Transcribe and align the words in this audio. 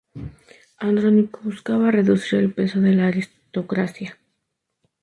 Andrónico 0.79 1.41
buscaba 1.43 1.91
reducir 1.91 2.39
el 2.39 2.51
peso 2.51 2.79
de 2.81 2.93
la 2.95 3.05
aristocracia. 3.05 4.17